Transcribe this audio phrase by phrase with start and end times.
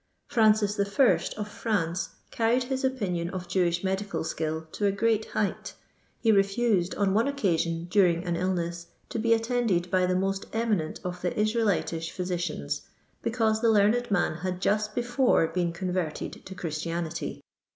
[0.25, 5.75] Francis I., of France, carried his opinion of Jewish medical skill to a great height;
[6.19, 10.99] he refused on one occasion, during an illneu, to be attended by the most eminent
[11.03, 12.81] of the Israelitish physicians,
[13.21, 17.39] because the learned man had just before been converted to Christianity.